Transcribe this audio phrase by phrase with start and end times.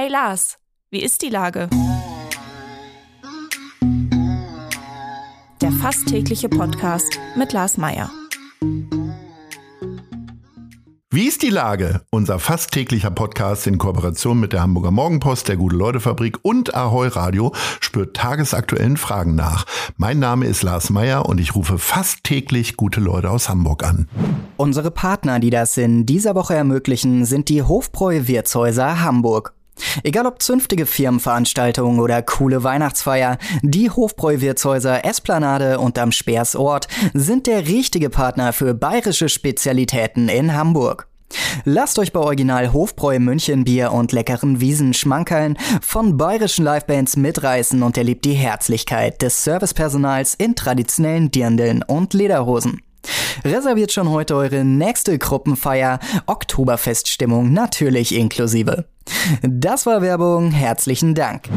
[0.00, 0.58] Hey Lars,
[0.92, 1.68] wie ist die Lage?
[5.60, 8.08] Der fast tägliche Podcast mit Lars Meier.
[11.10, 12.02] Wie ist die Lage?
[12.10, 17.52] Unser fast täglicher Podcast in Kooperation mit der Hamburger Morgenpost, der Gute-Leute-Fabrik und Ahoi Radio
[17.80, 19.64] spürt tagesaktuellen Fragen nach.
[19.96, 24.08] Mein Name ist Lars Meyer und ich rufe fast täglich gute Leute aus Hamburg an.
[24.56, 29.57] Unsere Partner, die das in dieser Woche ermöglichen, sind die Hofbräu Wirtshäuser Hamburg.
[30.02, 37.66] Egal ob zünftige Firmenveranstaltungen oder coole Weihnachtsfeier, die Hofbräu-Wirtshäuser Esplanade und am Speersort sind der
[37.66, 41.08] richtige Partner für bayerische Spezialitäten in Hamburg.
[41.64, 47.82] Lasst euch bei Original Hofbräu München Bier und leckeren Wiesen schmankeln, von bayerischen Livebands mitreißen
[47.82, 52.80] und erlebt die Herzlichkeit des Servicepersonals in traditionellen Dirndeln und Lederhosen.
[53.44, 58.86] Reserviert schon heute eure nächste Gruppenfeier, Oktoberfeststimmung natürlich inklusive.
[59.42, 61.48] Das war Werbung, herzlichen Dank.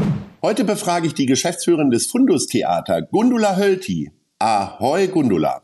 [0.42, 4.10] Heute befrage ich die Geschäftsführerin des Fundus Theater, Gundula Hölti.
[4.38, 5.62] Ahoi, Gundula.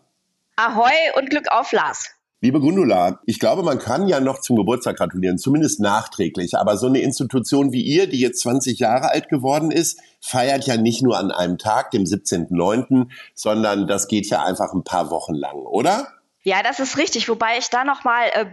[0.57, 2.11] Ahoi und Glück auf, Lars.
[2.41, 6.57] Liebe Gundula, ich glaube, man kann ja noch zum Geburtstag gratulieren, zumindest nachträglich.
[6.57, 10.77] Aber so eine Institution wie ihr, die jetzt 20 Jahre alt geworden ist, feiert ja
[10.77, 15.35] nicht nur an einem Tag, dem 17.09., sondern das geht ja einfach ein paar Wochen
[15.35, 16.07] lang, oder?
[16.43, 17.29] Ja, das ist richtig.
[17.29, 18.47] Wobei ich da nochmal äh,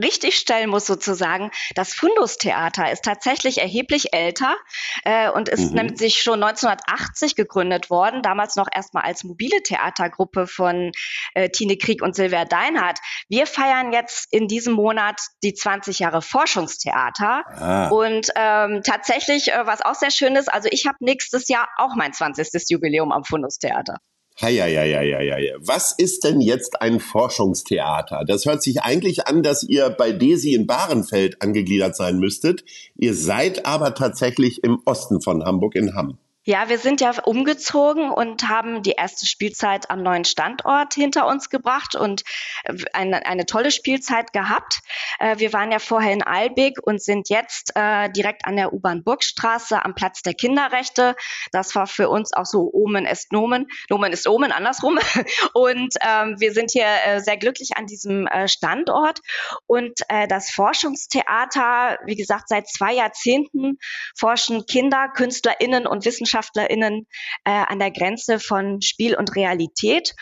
[0.00, 4.56] richtig stellen muss sozusagen, das Fundus-Theater ist tatsächlich erheblich älter
[5.04, 5.86] äh, und ist mhm.
[5.86, 10.92] nämlich schon 1980 gegründet worden, damals noch erstmal als mobile Theatergruppe von
[11.34, 12.98] äh, Tine Krieg und Silvia Deinhardt.
[13.28, 17.88] Wir feiern jetzt in diesem Monat die 20 Jahre Forschungstheater ah.
[17.88, 21.94] und ähm, tatsächlich, äh, was auch sehr schön ist, also ich habe nächstes Jahr auch
[21.96, 22.62] mein 20.
[22.68, 23.98] Jubiläum am Fundus-Theater.
[24.40, 25.54] Heieieiei.
[25.58, 28.24] Was ist denn jetzt ein Forschungstheater?
[28.26, 32.64] Das hört sich eigentlich an, dass ihr bei Desi in Bahrenfeld angegliedert sein müsstet.
[32.96, 36.18] Ihr seid aber tatsächlich im Osten von Hamburg in Hamm.
[36.44, 41.50] Ja, wir sind ja umgezogen und haben die erste Spielzeit am neuen Standort hinter uns
[41.50, 42.24] gebracht und
[42.64, 44.80] äh, eine, eine tolle Spielzeit gehabt.
[45.20, 49.04] Äh, wir waren ja vorher in Albig und sind jetzt äh, direkt an der U-Bahn
[49.04, 51.14] Burgstraße am Platz der Kinderrechte.
[51.52, 53.68] Das war für uns auch so Omen ist Nomen.
[53.88, 54.98] Nomen ist Omen, andersrum.
[55.54, 56.86] Und ähm, wir sind hier
[57.20, 59.20] sehr glücklich an diesem Standort.
[59.66, 63.78] Und das Forschungstheater, wie gesagt, seit zwei Jahrzehnten
[64.16, 67.06] forschen Kinder, KünstlerInnen und Wissenschaftler WissenschaftlerInnen
[67.44, 70.14] äh, an der Grenze von Spiel und Realität.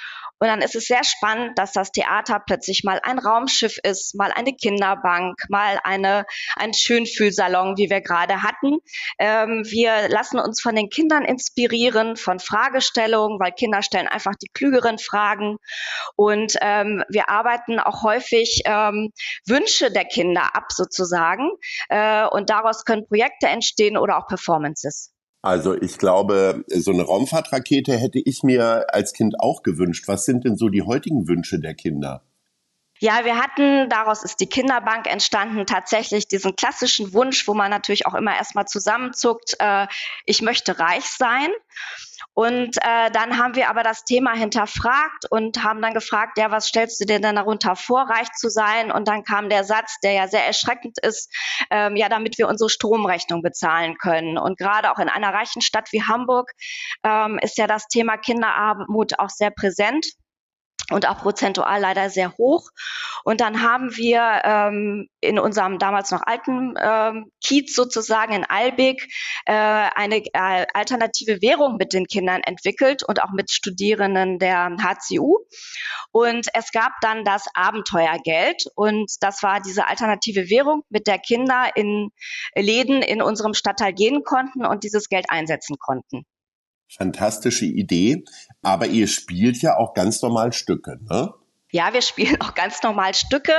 [0.42, 4.32] Und dann ist es sehr spannend, dass das Theater plötzlich mal ein Raumschiff ist, mal
[4.32, 6.24] eine Kinderbank, mal eine,
[6.56, 8.78] ein Schönfühlsalon, wie wir gerade hatten.
[9.18, 14.48] Ähm, wir lassen uns von den Kindern inspirieren, von Fragestellungen, weil Kinder stellen einfach die
[14.54, 15.58] klügeren Fragen.
[16.16, 19.12] Und ähm, wir arbeiten auch häufig ähm,
[19.46, 21.50] Wünsche der Kinder ab sozusagen.
[21.90, 25.12] Äh, und daraus können Projekte entstehen oder auch Performances.
[25.42, 30.06] Also ich glaube, so eine Raumfahrtrakete hätte ich mir als Kind auch gewünscht.
[30.06, 32.22] Was sind denn so die heutigen Wünsche der Kinder?
[33.02, 38.06] Ja, wir hatten, daraus ist die Kinderbank entstanden, tatsächlich diesen klassischen Wunsch, wo man natürlich
[38.06, 39.86] auch immer erstmal zusammenzuckt, äh,
[40.26, 41.48] ich möchte reich sein.
[42.34, 46.66] Und äh, dann haben wir aber das Thema hinterfragt und haben dann gefragt, ja, was
[46.66, 48.92] stellst du dir denn darunter vor, reich zu sein?
[48.92, 51.34] Und dann kam der Satz, der ja sehr erschreckend ist,
[51.70, 54.36] ähm, ja, damit wir unsere Stromrechnung bezahlen können.
[54.36, 56.52] Und gerade auch in einer reichen Stadt wie Hamburg
[57.02, 60.06] ähm, ist ja das Thema Kinderarmut auch sehr präsent
[60.90, 62.68] und auch prozentual leider sehr hoch.
[63.24, 69.12] Und dann haben wir ähm, in unserem damals noch alten ähm, Kiez sozusagen in Albig
[69.46, 75.38] äh, eine äh, alternative Währung mit den Kindern entwickelt und auch mit Studierenden der HCU.
[76.12, 81.70] Und es gab dann das Abenteuergeld und das war diese alternative Währung, mit der Kinder
[81.74, 82.10] in
[82.54, 86.24] Läden in unserem Stadtteil gehen konnten und dieses Geld einsetzen konnten
[86.96, 88.24] fantastische Idee,
[88.62, 91.32] aber ihr spielt ja auch ganz normal Stücke, ne?
[91.72, 93.52] Ja, wir spielen auch ganz normal Stücke.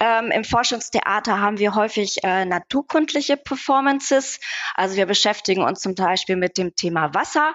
[0.00, 4.38] Ähm, Im Forschungstheater haben wir häufig äh, naturkundliche Performances.
[4.74, 7.54] Also wir beschäftigen uns zum Beispiel mit dem Thema Wasser.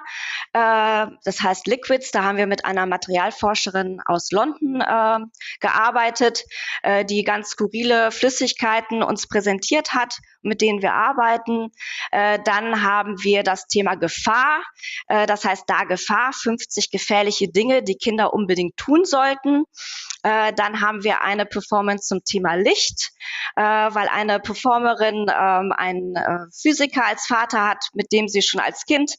[0.53, 2.11] Äh, das heißt Liquids.
[2.11, 5.19] Da haben wir mit einer Materialforscherin aus London äh,
[5.59, 6.43] gearbeitet,
[6.83, 11.69] äh, die ganz skurrile Flüssigkeiten uns präsentiert hat, mit denen wir arbeiten.
[12.11, 14.61] Äh, dann haben wir das Thema Gefahr.
[15.07, 19.63] Äh, das heißt da Gefahr, 50 gefährliche Dinge, die Kinder unbedingt tun sollten.
[20.23, 23.11] Äh, dann haben wir eine Performance zum Thema Licht,
[23.55, 28.61] äh, weil eine Performerin ähm, einen äh, Physiker als Vater hat, mit dem sie schon
[28.61, 29.15] als Kind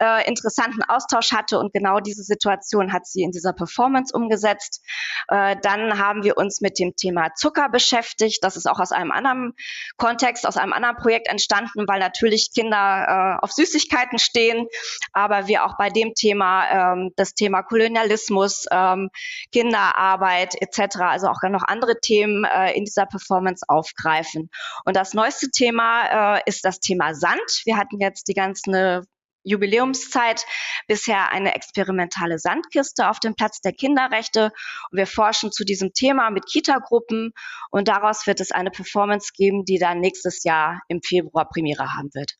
[0.00, 4.84] äh, interessanten Austausch hatte und genau diese Situation hat sie in dieser Performance umgesetzt.
[5.28, 8.42] Äh, dann haben wir uns mit dem Thema Zucker beschäftigt.
[8.42, 9.52] Das ist auch aus einem anderen
[9.96, 14.66] Kontext, aus einem anderen Projekt entstanden, weil natürlich Kinder äh, auf Süßigkeiten stehen,
[15.12, 19.10] aber wir auch bei dem Thema ähm, das Thema Kolonialismus, ähm,
[19.52, 24.50] Kinderarbeit etc., also auch noch andere Themen äh, in dieser Performance aufgreifen.
[24.84, 27.62] Und das neueste Thema äh, ist das Thema Sand.
[27.64, 29.02] Wir hatten jetzt die ganze
[29.42, 30.44] Jubiläumszeit
[30.86, 34.52] bisher eine experimentale Sandkiste auf dem Platz der Kinderrechte.
[34.90, 37.32] Und wir forschen zu diesem Thema mit Kita-Gruppen
[37.70, 42.10] und daraus wird es eine Performance geben, die dann nächstes Jahr im Februar Premiere haben
[42.14, 42.36] wird.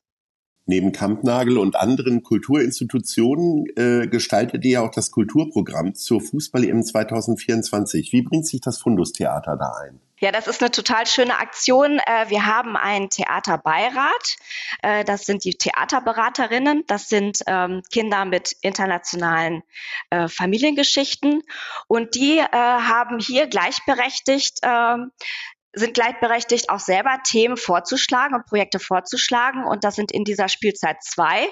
[0.67, 8.13] Neben Kampnagel und anderen Kulturinstitutionen äh, gestaltet ihr auch das Kulturprogramm zur Fußball-EM 2024.
[8.13, 10.01] Wie bringt sich das Fundus-Theater da ein?
[10.21, 11.99] Ja, das ist eine total schöne Aktion.
[11.99, 14.37] Äh, wir haben einen Theaterbeirat.
[14.83, 16.85] Äh, das sind die Theaterberaterinnen.
[16.87, 19.63] Das sind ähm, Kinder mit internationalen
[20.11, 21.43] äh, Familiengeschichten.
[21.89, 25.11] Und die haben hier gleichberechtigt ähm,
[25.73, 29.65] sind gleichberechtigt, auch selber Themen vorzuschlagen und Projekte vorzuschlagen.
[29.65, 31.45] Und das sind in dieser Spielzeit zwei.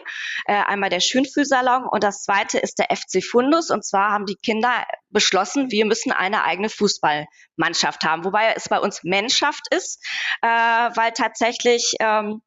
[0.46, 3.70] Äh, einmal der Schönfühlsalon und das zweite ist der FC Fundus.
[3.70, 8.24] Und zwar haben die Kinder beschlossen, wir müssen eine eigene Fußballmannschaft haben.
[8.24, 10.04] Wobei es bei uns Mannschaft ist,
[10.42, 12.42] äh, weil tatsächlich ähm,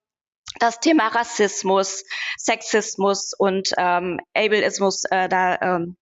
[0.60, 2.04] das Thema Rassismus,
[2.38, 5.96] Sexismus und ähm, Ableismus äh, da ähm,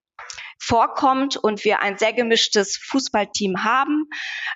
[0.60, 4.10] vorkommt und wir ein sehr gemischtes Fußballteam haben.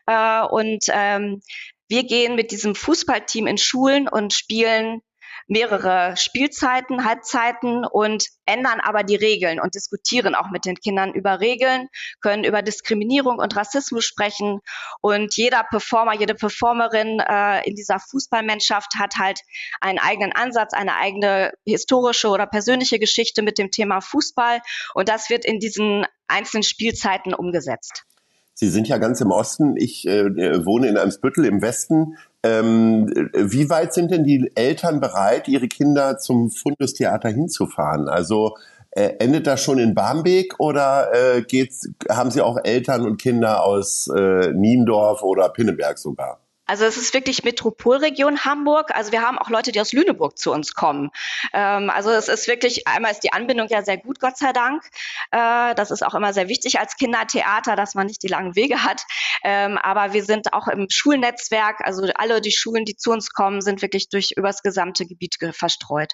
[0.05, 1.41] Äh, und ähm,
[1.87, 5.01] wir gehen mit diesem Fußballteam in Schulen und spielen
[5.47, 11.39] mehrere Spielzeiten, Halbzeiten und ändern aber die Regeln und diskutieren auch mit den Kindern über
[11.39, 11.87] Regeln,
[12.21, 14.59] können über Diskriminierung und Rassismus sprechen.
[15.01, 19.39] Und jeder Performer, jede Performerin äh, in dieser Fußballmannschaft hat halt
[19.81, 24.61] einen eigenen Ansatz, eine eigene historische oder persönliche Geschichte mit dem Thema Fußball.
[24.93, 28.05] Und das wird in diesen einzelnen Spielzeiten umgesetzt.
[28.53, 29.75] Sie sind ja ganz im Osten.
[29.77, 32.17] Ich äh, wohne in Eimsbüttel im Westen.
[32.43, 38.09] Ähm, wie weit sind denn die Eltern bereit, ihre Kinder zum Fundustheater hinzufahren?
[38.09, 38.55] Also
[38.91, 43.63] äh, endet das schon in Barmbek oder äh, geht's, haben Sie auch Eltern und Kinder
[43.63, 46.42] aus äh, Niendorf oder Pinneberg sogar?
[46.65, 48.95] Also es ist wirklich Metropolregion Hamburg.
[48.95, 51.11] Also wir haben auch Leute, die aus Lüneburg zu uns kommen.
[51.53, 54.83] Ähm, also es ist wirklich, einmal ist die Anbindung ja sehr gut, Gott sei Dank.
[55.31, 58.83] Äh, das ist auch immer sehr wichtig als Kindertheater, dass man nicht die langen Wege
[58.83, 59.03] hat.
[59.43, 61.81] Ähm, aber wir sind auch im Schulnetzwerk.
[61.85, 66.13] Also alle die Schulen, die zu uns kommen, sind wirklich durch übers gesamte Gebiet verstreut.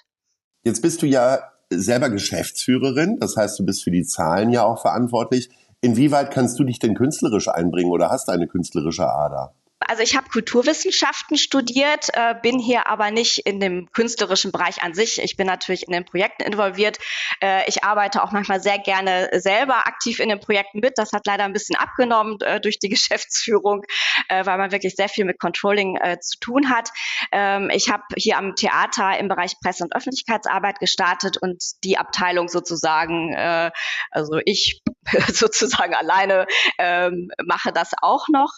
[0.64, 3.18] Jetzt bist du ja selber Geschäftsführerin.
[3.20, 5.48] Das heißt, du bist für die Zahlen ja auch verantwortlich.
[5.80, 9.54] Inwieweit kannst du dich denn künstlerisch einbringen oder hast eine künstlerische Ader?
[9.90, 14.94] Also ich habe Kulturwissenschaften studiert, äh, bin hier aber nicht in dem künstlerischen Bereich an
[14.94, 15.20] sich.
[15.20, 16.98] Ich bin natürlich in den Projekten involviert.
[17.42, 20.92] Äh, ich arbeite auch manchmal sehr gerne selber aktiv in den Projekten mit.
[20.96, 23.82] Das hat leider ein bisschen abgenommen äh, durch die Geschäftsführung,
[24.28, 26.90] äh, weil man wirklich sehr viel mit Controlling äh, zu tun hat.
[27.32, 32.46] Ähm, ich habe hier am Theater im Bereich Presse- und Öffentlichkeitsarbeit gestartet und die Abteilung
[32.46, 33.72] sozusagen, äh,
[34.12, 34.82] also ich
[35.32, 36.46] sozusagen alleine
[36.78, 38.50] ähm, mache das auch noch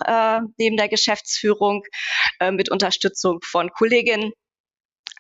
[0.57, 1.13] neben der Geschäftsführung.
[1.43, 1.83] Geschäftsführung
[2.41, 4.33] äh, mit Unterstützung von Kolleginnen.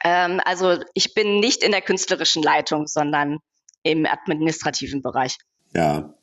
[0.04, 3.38] Ähm, also ich bin nicht in der künstlerischen Leitung, sondern
[3.82, 5.36] im administrativen Bereich.
[5.74, 6.14] Ja.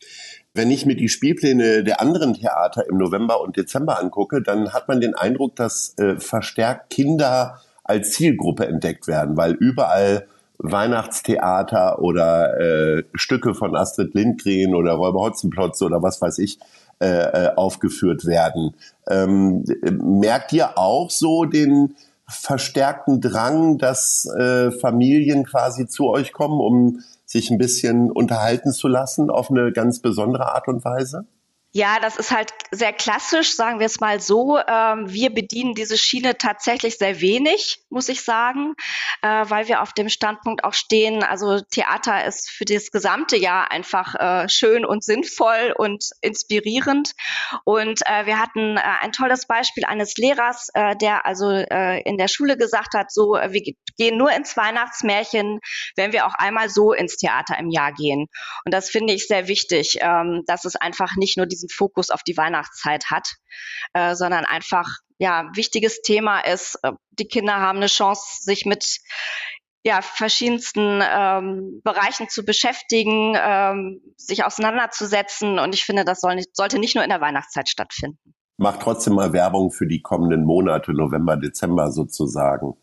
[0.54, 4.88] Wenn ich mir die Spielpläne der anderen Theater im November und Dezember angucke, dann hat
[4.88, 10.28] man den Eindruck, dass äh, verstärkt Kinder als Zielgruppe entdeckt werden, weil überall
[10.60, 16.60] Weihnachtstheater oder äh, Stücke von Astrid Lindgren oder Räuber Hotzenplotz oder was weiß ich
[17.02, 18.76] äh, äh, aufgeführt werden.
[19.08, 21.96] Ähm, merkt ihr auch so den
[22.28, 28.88] verstärkten Drang, dass äh, Familien quasi zu euch kommen, um sich ein bisschen unterhalten zu
[28.88, 31.26] lassen auf eine ganz besondere Art und Weise?
[31.72, 34.58] Ja, das ist halt sehr klassisch, sagen wir es mal so.
[34.58, 38.74] Ähm, wir bedienen diese Schiene tatsächlich sehr wenig, muss ich sagen,
[39.22, 41.22] äh, weil wir auf dem Standpunkt auch stehen.
[41.22, 47.12] Also Theater ist für das gesamte Jahr einfach äh, schön und sinnvoll und inspirierend.
[47.66, 50.70] Und äh, wir hatten ein tolles Beispiel eines Lehrers,
[51.02, 53.62] der also in der Schule gesagt hat, so, wir
[53.98, 55.60] gehen nur ins Weihnachtsmärchen,
[55.96, 58.28] wenn wir auch einmal so ins Theater im Jahr gehen.
[58.66, 62.10] Und das finde ich sehr wichtig, ähm, dass es einfach nicht nur die diesen Fokus
[62.10, 63.28] auf die Weihnachtszeit hat,
[63.94, 64.88] äh, sondern einfach
[65.18, 66.80] ja wichtiges Thema ist.
[66.84, 69.00] Äh, die Kinder haben eine Chance, sich mit
[69.84, 75.58] ja, verschiedensten ähm, Bereichen zu beschäftigen, ähm, sich auseinanderzusetzen.
[75.58, 78.34] Und ich finde, das soll nicht, sollte nicht nur in der Weihnachtszeit stattfinden.
[78.58, 82.76] Mach trotzdem mal Werbung für die kommenden Monate, November, Dezember sozusagen.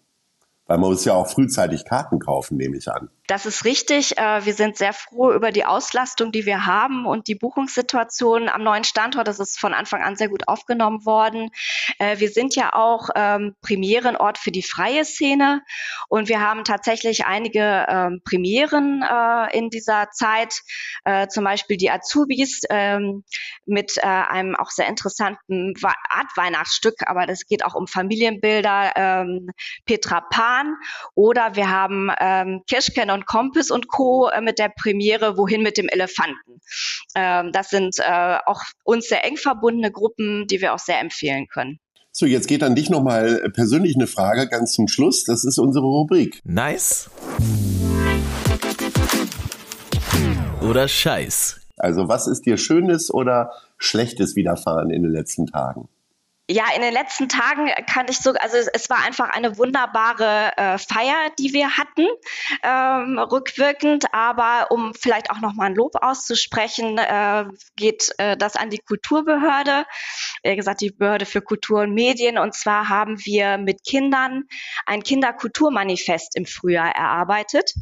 [0.66, 3.11] Weil man muss ja auch frühzeitig Karten kaufen, nehme ich an.
[3.26, 4.18] Das ist richtig.
[4.18, 8.62] Äh, wir sind sehr froh über die Auslastung, die wir haben und die Buchungssituation am
[8.62, 9.26] neuen Standort.
[9.26, 11.50] Das ist von Anfang an sehr gut aufgenommen worden.
[11.99, 15.62] Äh, wir sind ja auch ähm, Premierenort für die freie Szene
[16.09, 20.54] und wir haben tatsächlich einige ähm, Premieren äh, in dieser Zeit.
[21.28, 23.23] Zum Beispiel die Azubis ähm,
[23.64, 29.26] mit einem auch sehr interessanten Art Weihnachtsstück, aber das geht auch um Familienbilder.
[29.85, 30.75] Petra Pan
[31.14, 32.11] oder wir haben
[32.68, 34.28] Kirschken und Compass und Co.
[34.28, 36.61] Äh, mit der Premiere Wohin mit dem Elefanten.
[37.14, 41.46] Ähm, das sind äh, auch uns sehr eng verbundene Gruppen, die wir auch sehr empfehlen
[41.52, 41.80] können.
[42.12, 45.25] So, jetzt geht an dich nochmal persönlich eine Frage ganz zum Schluss.
[45.25, 46.40] Das ist unsere Rubrik.
[46.44, 47.11] Nice.
[50.62, 51.61] Oder Scheiß.
[51.76, 55.88] Also was ist dir Schönes oder Schlechtes widerfahren in den letzten Tagen?
[56.49, 60.79] Ja, in den letzten Tagen kann ich so, also es war einfach eine wunderbare äh,
[60.79, 62.07] Feier, die wir hatten,
[62.62, 64.05] ähm, rückwirkend.
[64.12, 69.87] Aber um vielleicht auch nochmal ein Lob auszusprechen, äh, geht äh, das an die Kulturbehörde,
[70.45, 72.38] wie gesagt, die Behörde für Kultur und Medien.
[72.38, 74.45] Und zwar haben wir mit Kindern
[74.87, 77.75] ein Kinderkulturmanifest im Frühjahr erarbeitet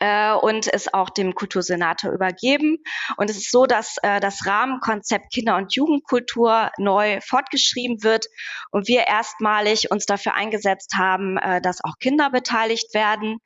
[0.00, 2.78] äh, und es auch dem Kultursenator übergeben.
[3.16, 8.26] Und es ist so, dass äh, das Rahmenkonzept Kinder- und Jugendkultur neu fortgeschrieben wird
[8.70, 13.38] und wir erstmalig uns dafür eingesetzt haben, äh, dass auch Kinder beteiligt werden.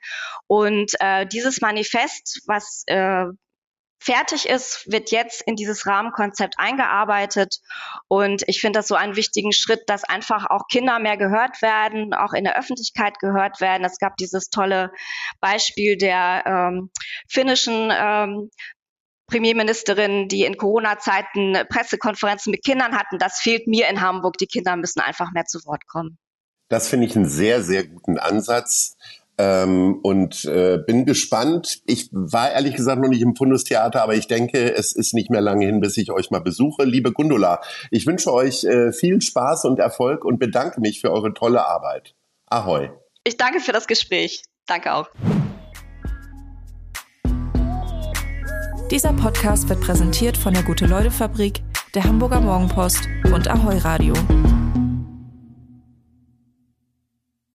[0.47, 3.27] Und äh, dieses Manifest, was äh,
[3.99, 7.59] fertig ist, wird jetzt in dieses Rahmenkonzept eingearbeitet.
[8.07, 12.15] Und ich finde das so einen wichtigen Schritt, dass einfach auch Kinder mehr gehört werden,
[12.15, 13.85] auch in der Öffentlichkeit gehört werden.
[13.85, 14.93] Es gab dieses tolle
[15.41, 16.91] Beispiel der ähm,
[17.29, 18.51] finnischen ähm,
[19.27, 23.19] Premierministerin, die in Corona-Zeiten Pressekonferenzen mit Kindern hatten.
[23.19, 24.39] Das fehlt mir in Hamburg.
[24.39, 26.19] Die Kinder müssen einfach mehr zu Wort kommen.
[26.69, 28.97] Das finde ich einen sehr, sehr guten Ansatz.
[29.41, 31.81] Ähm, und äh, bin gespannt.
[31.87, 35.41] Ich war ehrlich gesagt noch nicht im Fundustheater, aber ich denke, es ist nicht mehr
[35.41, 36.85] lange hin, bis ich euch mal besuche.
[36.85, 37.61] Liebe Gundula,
[37.93, 42.15] ich wünsche euch äh, viel Spaß und Erfolg und bedanke mich für eure tolle Arbeit.
[42.47, 42.91] Ahoi.
[43.25, 44.43] Ich danke für das Gespräch.
[44.67, 45.09] Danke auch.
[48.91, 51.63] Dieser Podcast wird präsentiert von der Gute-Leute-Fabrik,
[51.95, 54.15] der Hamburger Morgenpost und Ahoi Radio.